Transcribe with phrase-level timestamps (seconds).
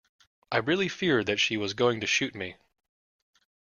[0.51, 2.55] I really feared that she was going to shoot me.